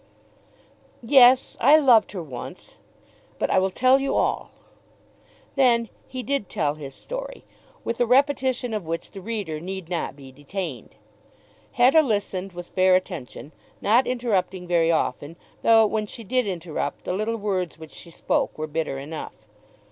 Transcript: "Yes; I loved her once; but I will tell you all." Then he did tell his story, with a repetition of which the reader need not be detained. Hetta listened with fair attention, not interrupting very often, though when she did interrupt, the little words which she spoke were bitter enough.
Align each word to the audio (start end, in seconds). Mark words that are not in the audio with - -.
"Yes; 1.03 1.55
I 1.59 1.77
loved 1.77 2.13
her 2.13 2.23
once; 2.23 2.77
but 3.37 3.51
I 3.51 3.59
will 3.59 3.69
tell 3.69 3.99
you 4.01 4.15
all." 4.15 4.49
Then 5.53 5.89
he 6.07 6.23
did 6.23 6.49
tell 6.49 6.73
his 6.73 6.95
story, 6.95 7.43
with 7.83 8.01
a 8.01 8.07
repetition 8.07 8.73
of 8.73 8.87
which 8.87 9.11
the 9.11 9.21
reader 9.21 9.59
need 9.59 9.89
not 9.89 10.15
be 10.15 10.31
detained. 10.31 10.95
Hetta 11.73 12.01
listened 12.01 12.53
with 12.53 12.69
fair 12.71 12.95
attention, 12.95 13.51
not 13.79 14.07
interrupting 14.07 14.65
very 14.65 14.91
often, 14.91 15.35
though 15.61 15.85
when 15.85 16.07
she 16.07 16.23
did 16.23 16.47
interrupt, 16.47 17.03
the 17.03 17.13
little 17.13 17.37
words 17.37 17.77
which 17.77 17.91
she 17.91 18.09
spoke 18.09 18.57
were 18.57 18.65
bitter 18.65 18.97
enough. 18.97 19.45